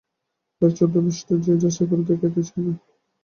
[0.55, 2.73] বাইরের ছদ্মবেশটা যে যাচাই করে দেখতেই চায় না।